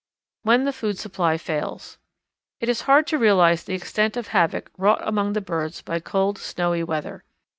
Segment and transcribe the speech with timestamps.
[0.41, 1.99] When the Food Supply Fails.
[2.59, 6.39] It is hard to realize the extent of the havoc wrought among birds by cold,
[6.39, 7.23] snowy weather.